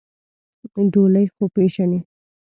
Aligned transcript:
ډولۍ 0.91 1.25
خو 1.33 1.43
پېژنې؟ 1.53 1.99